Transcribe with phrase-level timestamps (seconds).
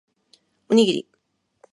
[0.67, 1.07] おにぎり